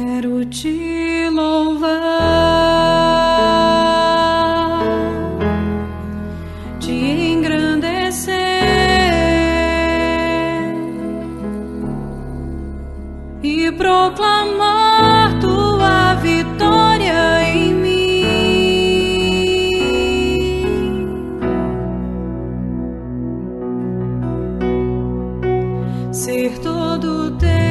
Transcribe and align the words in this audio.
Quero 0.00 0.44
te 0.44 1.28
louvar, 1.28 1.90
te 6.78 7.32
engrandecer 7.32 8.32
e 13.42 13.72
proclamar 13.72 15.36
tua 15.40 16.14
vitória 16.22 17.42
em 17.42 17.74
mim. 17.74 18.22
Ser 26.12 26.56
todo 26.60 27.36
teu. 27.36 27.67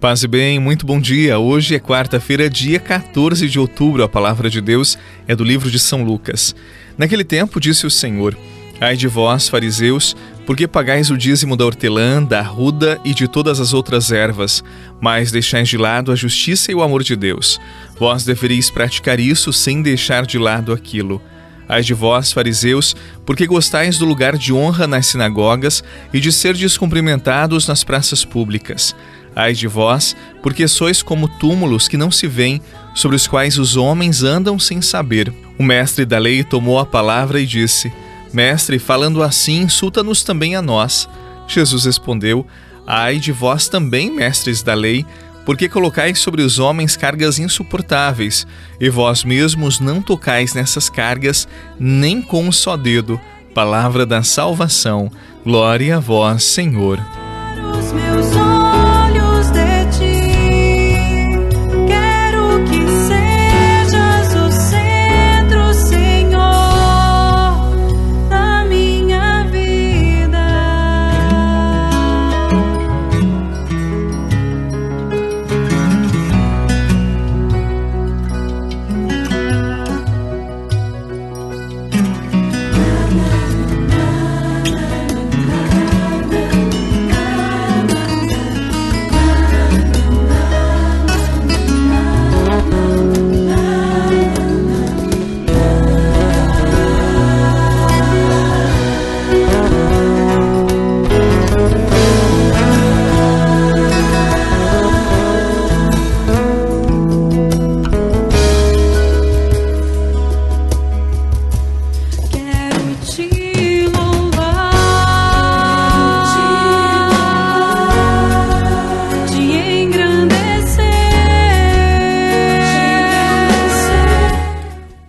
Paz 0.00 0.22
e 0.22 0.26
bem, 0.26 0.58
muito 0.58 0.86
bom 0.86 0.98
dia. 0.98 1.38
Hoje 1.38 1.74
é 1.74 1.78
quarta-feira, 1.78 2.48
dia 2.48 2.80
14 2.80 3.46
de 3.46 3.58
outubro. 3.58 4.02
A 4.02 4.08
palavra 4.08 4.48
de 4.48 4.58
Deus 4.58 4.96
é 5.28 5.36
do 5.36 5.44
livro 5.44 5.70
de 5.70 5.78
São 5.78 6.02
Lucas. 6.02 6.56
Naquele 6.96 7.22
tempo 7.22 7.60
disse 7.60 7.86
o 7.86 7.90
Senhor: 7.90 8.34
Ai 8.80 8.96
de 8.96 9.06
vós, 9.06 9.46
fariseus, 9.46 10.16
porque 10.46 10.66
pagais 10.66 11.10
o 11.10 11.18
dízimo 11.18 11.54
da 11.54 11.66
hortelã, 11.66 12.24
da 12.24 12.38
arruda 12.38 12.98
e 13.04 13.12
de 13.12 13.28
todas 13.28 13.60
as 13.60 13.74
outras 13.74 14.10
ervas, 14.10 14.64
mas 15.02 15.30
deixais 15.30 15.68
de 15.68 15.76
lado 15.76 16.10
a 16.10 16.16
justiça 16.16 16.72
e 16.72 16.74
o 16.74 16.82
amor 16.82 17.02
de 17.02 17.14
Deus. 17.14 17.60
Vós 17.98 18.24
deveríeis 18.24 18.70
praticar 18.70 19.20
isso 19.20 19.52
sem 19.52 19.82
deixar 19.82 20.24
de 20.24 20.38
lado 20.38 20.72
aquilo. 20.72 21.20
Ai 21.68 21.82
de 21.82 21.92
vós, 21.92 22.32
fariseus, 22.32 22.96
porque 23.26 23.46
gostais 23.46 23.98
do 23.98 24.06
lugar 24.06 24.38
de 24.38 24.50
honra 24.50 24.86
nas 24.86 25.06
sinagogas 25.08 25.84
e 26.10 26.18
de 26.18 26.32
ser 26.32 26.54
descumprimentados 26.56 27.68
nas 27.68 27.84
praças 27.84 28.24
públicas. 28.24 28.96
Ai 29.34 29.52
de 29.52 29.66
vós, 29.66 30.16
porque 30.42 30.66
sois 30.66 31.02
como 31.02 31.28
túmulos 31.28 31.88
que 31.88 31.96
não 31.96 32.10
se 32.10 32.26
veem, 32.26 32.60
sobre 32.94 33.16
os 33.16 33.26
quais 33.26 33.58
os 33.58 33.76
homens 33.76 34.22
andam 34.22 34.58
sem 34.58 34.82
saber. 34.82 35.32
O 35.58 35.62
mestre 35.62 36.04
da 36.04 36.18
lei 36.18 36.42
tomou 36.42 36.78
a 36.78 36.86
palavra 36.86 37.40
e 37.40 37.46
disse: 37.46 37.92
Mestre, 38.32 38.78
falando 38.78 39.22
assim, 39.22 39.62
insulta-nos 39.62 40.22
também 40.22 40.56
a 40.56 40.62
nós. 40.62 41.08
Jesus 41.46 41.84
respondeu: 41.84 42.46
Ai 42.86 43.18
de 43.18 43.32
vós 43.32 43.68
também, 43.68 44.10
mestres 44.10 44.62
da 44.62 44.74
lei, 44.74 45.04
porque 45.44 45.68
colocais 45.68 46.18
sobre 46.18 46.42
os 46.42 46.58
homens 46.58 46.96
cargas 46.96 47.38
insuportáveis, 47.38 48.46
e 48.80 48.88
vós 48.88 49.24
mesmos 49.24 49.80
não 49.80 50.02
tocais 50.02 50.54
nessas 50.54 50.88
cargas 50.88 51.48
nem 51.78 52.20
com 52.22 52.44
um 52.44 52.52
só 52.52 52.76
dedo. 52.76 53.20
Palavra 53.54 54.06
da 54.06 54.22
salvação. 54.22 55.10
Glória 55.44 55.96
a 55.96 56.00
vós, 56.00 56.44
Senhor. 56.44 57.00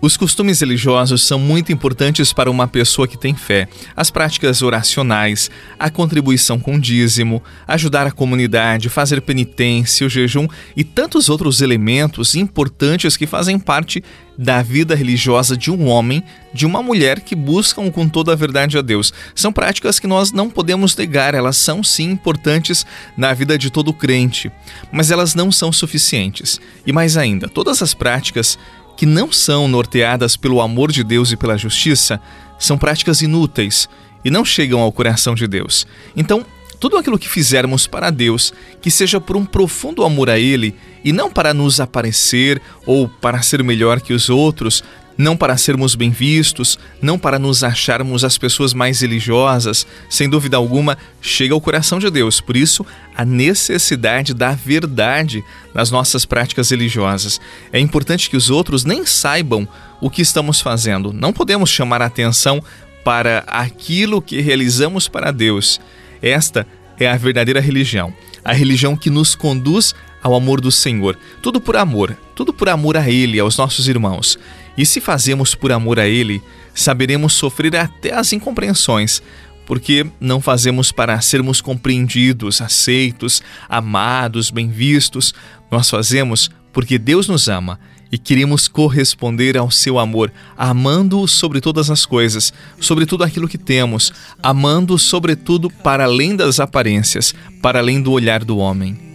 Os 0.02 0.18
costumes 0.18 0.60
religiosos 0.60 1.22
são 1.22 1.38
muito 1.38 1.72
importantes 1.72 2.34
para 2.34 2.50
uma 2.50 2.68
pessoa 2.68 3.08
que 3.08 3.16
tem 3.16 3.36
fé. 3.36 3.68
As 3.96 4.10
práticas 4.10 4.64
oracionais, 4.64 5.52
a 5.78 5.92
contribuição 5.92 6.60
com 6.60 6.80
dízimo, 6.80 7.44
ajudar 7.68 8.08
a 8.08 8.12
comunidade, 8.12 8.90
fazer 8.90 9.22
penitência, 9.22 10.08
o 10.08 10.10
jejum 10.10 10.48
e 10.76 10.84
tantos 10.84 11.30
outros 11.30 11.62
elementos 11.62 12.34
importantes 12.34 13.16
que 13.16 13.28
fazem 13.28 13.60
parte 13.60 14.04
da 14.36 14.64
vida 14.64 14.96
religiosa 14.96 15.56
de 15.56 15.70
um 15.70 15.88
homem, 15.88 16.24
de 16.52 16.66
uma 16.66 16.82
mulher 16.82 17.20
que 17.20 17.36
buscam 17.36 17.92
com 17.92 18.10
toda 18.10 18.32
a 18.32 18.36
verdade 18.36 18.80
a 18.80 18.82
Deus. 18.82 19.14
São 19.36 19.54
práticas 19.54 20.00
que 20.00 20.08
nós 20.08 20.32
não 20.32 20.50
podemos 20.50 20.96
negar, 20.96 21.36
elas 21.36 21.58
são 21.58 21.84
sim 21.84 22.10
importantes 22.10 22.84
na 23.16 23.36
vida 23.36 23.56
de 23.56 23.70
todo 23.70 23.94
crente, 23.94 24.52
mas 24.92 25.12
elas 25.12 25.36
não 25.36 25.52
são 25.52 25.72
suficientes. 25.72 26.60
E 26.88 26.92
mais 26.92 27.18
ainda, 27.18 27.48
todas 27.48 27.84
as 27.84 27.94
práticas 27.94 28.58
que 29.02 29.06
não 29.08 29.32
são 29.32 29.68
norteadas 29.68 30.38
pelo 30.38 30.62
amor 30.62 30.92
de 30.92 31.04
Deus 31.04 31.32
e 31.32 31.36
pela 31.36 31.58
justiça 31.58 32.22
são 32.60 32.78
práticas 32.78 33.24
inúteis 33.24 33.90
e 34.24 34.30
não 34.30 34.46
chegam 34.46 34.80
ao 34.80 34.92
coração 34.92 35.34
de 35.34 35.48
Deus. 35.48 35.88
Então, 36.16 36.46
tudo 36.80 36.98
aquilo 36.98 37.18
que 37.18 37.28
fizermos 37.28 37.88
para 37.88 38.12
Deus, 38.12 38.54
que 38.80 38.92
seja 38.92 39.20
por 39.20 39.36
um 39.36 39.44
profundo 39.44 40.04
amor 40.04 40.30
a 40.30 40.38
Ele 40.38 40.76
e 41.04 41.12
não 41.12 41.32
para 41.32 41.52
nos 41.52 41.80
aparecer 41.80 42.62
ou 42.86 43.10
para 43.10 43.42
ser 43.42 43.64
melhor 43.64 44.00
que 44.00 44.14
os 44.14 44.30
outros, 44.30 44.84
não 45.18 45.38
para 45.38 45.58
sermos 45.58 45.96
bem 45.96 46.10
vistos, 46.10 46.80
não 47.02 47.18
para 47.18 47.38
nos 47.38 47.64
acharmos 47.64 48.24
as 48.24 48.38
pessoas 48.38 48.74
mais 48.74 49.02
religiosas, 49.02 49.86
sem 50.10 50.30
dúvida 50.30 50.58
alguma, 50.58 50.98
chega 51.22 51.54
ao 51.54 51.62
coração 51.62 52.00
de 52.00 52.10
Deus. 52.10 52.42
Por 52.42 52.56
isso, 52.56 52.86
a 53.16 53.24
necessidade 53.24 54.34
da 54.34 54.54
verdade 54.54 55.44
nas 55.74 55.92
nossas 55.92 56.26
práticas 56.26 56.70
religiosas. 56.70 57.40
É 57.72 57.80
importante 57.80 58.30
que 58.30 58.38
os 58.38 58.50
outros 58.50 58.86
nem 58.86 59.06
saibam 59.06 59.68
o 60.00 60.10
que 60.10 60.22
estamos 60.22 60.60
fazendo. 60.62 61.14
Não 61.14 61.32
podemos 61.32 61.70
chamar 61.70 62.02
a 62.02 62.08
atenção 62.08 62.64
para 63.04 63.44
aquilo 63.48 64.22
que 64.22 64.42
realizamos 64.42 65.08
para 65.08 65.32
Deus. 65.32 65.80
Esta 66.22 66.66
é 67.00 67.10
a 67.10 67.18
verdadeira 67.18 67.60
religião, 67.60 68.14
a 68.44 68.54
religião 68.54 68.96
que 68.96 69.10
nos 69.10 69.36
conduz 69.36 69.94
ao 70.22 70.36
amor 70.36 70.62
do 70.62 70.72
Senhor. 70.72 71.18
Tudo 71.42 71.60
por 71.60 71.76
amor, 71.76 72.16
tudo 72.36 72.54
por 72.54 72.70
amor 72.70 72.96
a 72.96 73.10
Ele, 73.10 73.40
aos 73.40 73.58
nossos 73.58 73.88
irmãos. 73.88 74.38
E 74.78 74.86
se 74.86 75.02
fazemos 75.02 75.54
por 75.54 75.72
amor 75.72 76.00
a 76.00 76.08
Ele, 76.08 76.42
saberemos 76.74 77.34
sofrer 77.34 77.76
até 77.76 78.14
as 78.14 78.32
incompreensões, 78.34 79.22
porque 79.66 80.06
não 80.20 80.42
fazemos 80.42 80.92
para 80.92 81.20
sermos 81.22 81.62
compreendidos, 81.62 82.62
aceitos, 82.62 83.42
amados, 83.70 84.50
bem 84.50 84.70
vistos. 84.70 85.34
Nós 85.70 85.90
fazemos 85.90 86.50
porque 86.74 86.98
Deus 86.98 87.28
nos 87.28 87.48
ama 87.48 87.80
e 88.12 88.18
queremos 88.18 88.68
corresponder 88.68 89.58
ao 89.58 89.72
seu 89.72 89.98
amor, 89.98 90.32
amando-o 90.58 91.28
sobre 91.28 91.62
todas 91.62 91.90
as 91.90 92.06
coisas, 92.06 92.52
sobre 92.80 93.06
tudo 93.06 93.24
aquilo 93.24 93.48
que 93.48 93.58
temos, 93.58 94.12
amando 94.44 94.98
sobretudo 95.00 95.70
para 95.70 96.04
além 96.04 96.36
das 96.36 96.60
aparências, 96.60 97.34
para 97.62 97.80
além 97.80 98.02
do 98.02 98.12
olhar 98.12 98.44
do 98.44 98.58
homem. 98.58 99.11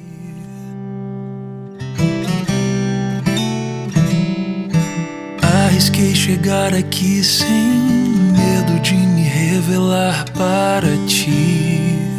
Arrisquei 5.76 6.14
chegar 6.14 6.72
aqui 6.72 7.22
sem 7.22 7.68
medo 8.32 8.80
de 8.80 8.94
me 8.94 9.24
revelar 9.24 10.24
para 10.32 10.96
ti. 11.06 12.15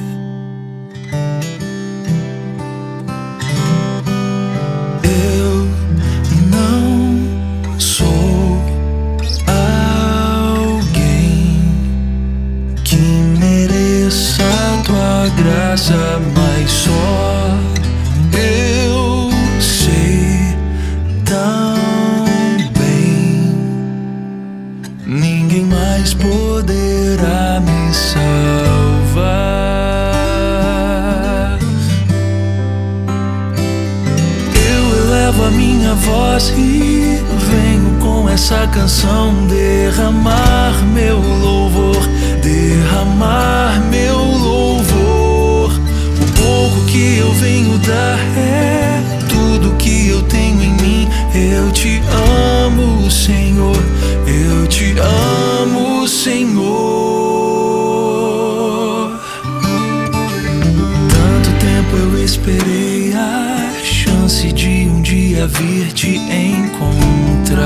jamais 26.07 26.13
poderá 26.13 27.59
me 27.59 27.93
salvar. 27.93 29.17
Eu 34.69 35.05
elevo 35.05 35.43
a 35.45 35.51
minha 35.51 35.93
voz 35.95 36.53
e 36.55 37.21
venho 37.49 37.99
com 37.99 38.29
essa 38.29 38.67
canção 38.67 39.33
derramar 39.47 40.73
meu 40.93 41.17
louvor, 41.17 41.97
derramar 42.41 43.81
meu 43.89 44.17
louvor. 44.17 45.71
O 45.71 46.25
pouco 46.41 46.85
que 46.85 47.17
eu 47.17 47.31
venho 47.33 47.77
dar 47.79 48.19
é 48.37 49.01
tudo 49.27 49.75
que 49.77 50.09
eu 50.09 50.21
tenho 50.23 50.63
em 50.63 50.73
mim. 50.73 51.09
Eu 51.33 51.71
te 51.71 52.01
amo, 52.63 53.09
Senhor. 53.11 53.96
Esperei 62.27 63.13
a 63.13 63.71
chance 63.81 64.51
de 64.51 64.67
um 64.67 65.01
dia 65.01 65.47
vir 65.47 65.93
te 65.93 66.17
encontrar. 66.17 67.59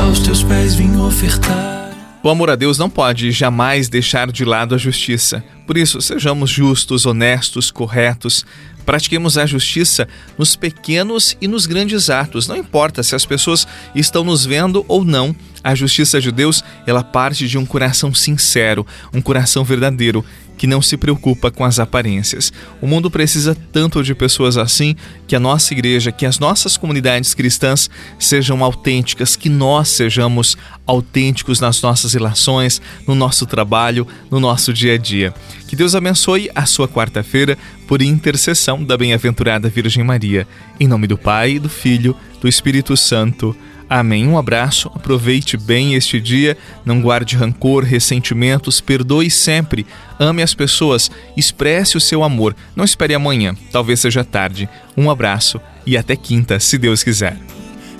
Aos 0.00 0.18
teus 0.18 0.42
pés 0.42 0.74
vim 0.74 0.96
ofertar. 0.96 1.92
O 2.24 2.28
amor 2.28 2.50
a 2.50 2.56
Deus 2.56 2.76
não 2.76 2.90
pode 2.90 3.30
jamais 3.30 3.88
deixar 3.88 4.32
de 4.32 4.44
lado 4.44 4.74
a 4.74 4.78
justiça. 4.78 5.44
Por 5.64 5.78
isso, 5.78 6.02
sejamos 6.02 6.50
justos, 6.50 7.06
honestos, 7.06 7.70
corretos. 7.70 8.44
Pratiquemos 8.84 9.38
a 9.38 9.46
justiça 9.46 10.08
nos 10.36 10.56
pequenos 10.56 11.36
e 11.40 11.46
nos 11.46 11.66
grandes 11.66 12.10
atos. 12.10 12.48
Não 12.48 12.56
importa 12.56 13.04
se 13.04 13.14
as 13.14 13.24
pessoas 13.24 13.64
estão 13.94 14.24
nos 14.24 14.44
vendo 14.44 14.84
ou 14.88 15.04
não. 15.04 15.34
A 15.62 15.74
justiça 15.74 16.20
de 16.20 16.32
Deus, 16.32 16.64
ela 16.86 17.04
parte 17.04 17.46
de 17.46 17.58
um 17.58 17.66
coração 17.66 18.14
sincero, 18.14 18.86
um 19.12 19.20
coração 19.20 19.62
verdadeiro, 19.62 20.24
que 20.60 20.66
não 20.66 20.82
se 20.82 20.98
preocupa 20.98 21.50
com 21.50 21.64
as 21.64 21.78
aparências. 21.78 22.52
O 22.82 22.86
mundo 22.86 23.10
precisa 23.10 23.56
tanto 23.72 24.02
de 24.02 24.14
pessoas 24.14 24.58
assim 24.58 24.94
que 25.26 25.34
a 25.34 25.40
nossa 25.40 25.72
igreja, 25.72 26.12
que 26.12 26.26
as 26.26 26.38
nossas 26.38 26.76
comunidades 26.76 27.32
cristãs 27.32 27.88
sejam 28.18 28.62
autênticas, 28.62 29.36
que 29.36 29.48
nós 29.48 29.88
sejamos 29.88 30.58
autênticos 30.86 31.60
nas 31.60 31.80
nossas 31.80 32.12
relações, 32.12 32.80
no 33.06 33.14
nosso 33.14 33.46
trabalho, 33.46 34.06
no 34.30 34.38
nosso 34.38 34.70
dia 34.70 34.96
a 34.96 34.98
dia. 34.98 35.32
Que 35.66 35.74
Deus 35.74 35.94
abençoe 35.94 36.50
a 36.54 36.66
sua 36.66 36.86
quarta-feira 36.86 37.56
por 37.88 38.02
intercessão 38.02 38.84
da 38.84 38.98
bem-aventurada 38.98 39.70
Virgem 39.70 40.04
Maria. 40.04 40.46
Em 40.78 40.86
nome 40.86 41.06
do 41.06 41.16
Pai, 41.16 41.58
do 41.58 41.70
Filho, 41.70 42.14
do 42.38 42.46
Espírito 42.46 42.94
Santo. 42.98 43.56
Amém. 43.90 44.28
Um 44.28 44.38
abraço, 44.38 44.88
aproveite 44.94 45.56
bem 45.56 45.94
este 45.94 46.20
dia, 46.20 46.56
não 46.84 47.00
guarde 47.00 47.36
rancor, 47.36 47.82
ressentimentos, 47.82 48.80
perdoe 48.80 49.28
sempre, 49.28 49.84
ame 50.16 50.44
as 50.44 50.54
pessoas, 50.54 51.10
expresse 51.36 51.96
o 51.96 52.00
seu 52.00 52.22
amor. 52.22 52.54
Não 52.76 52.84
espere 52.84 53.14
amanhã, 53.14 53.52
talvez 53.72 53.98
seja 53.98 54.22
tarde. 54.22 54.68
Um 54.96 55.10
abraço 55.10 55.60
e 55.84 55.96
até 55.96 56.14
quinta, 56.14 56.60
se 56.60 56.78
Deus 56.78 57.02
quiser. 57.02 57.36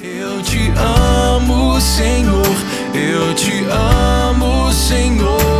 Eu 0.01 0.41
te 0.43 0.71
amo, 0.77 1.81
Senhor, 1.81 2.47
eu 2.95 3.35
te 3.35 3.65
amo, 3.69 4.73
Senhor. 4.73 5.60